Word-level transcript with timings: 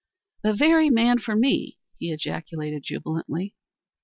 "The 0.41 0.55
very 0.55 0.89
man 0.89 1.19
for 1.19 1.35
me!" 1.35 1.77
he 1.99 2.11
ejaculated, 2.11 2.81
jubilantly. 2.81 3.53